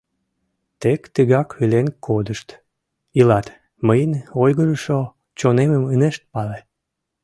«Тек 0.81 1.01
тыгак 1.13 1.49
илен 1.61 1.87
кодышт... 2.05 2.49
илат, 3.19 3.47
мыйын 3.87 4.13
ойгырышо 4.41 4.99
чонемым 5.39 5.83
ынышт 5.93 6.21
пале... 6.31 6.59